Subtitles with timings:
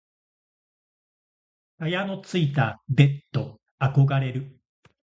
[1.77, 4.59] 蚊帳のついたベット憧れる。